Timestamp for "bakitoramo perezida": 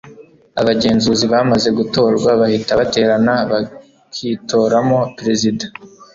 3.51-5.65